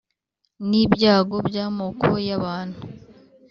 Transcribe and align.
n’ibyago 0.69 1.35
by’amoko 1.47 2.09
y’abantu, 2.27 2.81